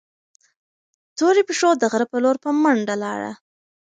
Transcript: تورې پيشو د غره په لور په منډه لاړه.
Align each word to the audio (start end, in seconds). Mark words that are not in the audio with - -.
تورې 1.17 1.41
پيشو 1.47 1.69
د 1.77 1.83
غره 1.91 2.05
په 2.11 2.17
لور 2.23 2.35
په 2.43 2.49
منډه 2.61 2.95
لاړه. 3.03 3.31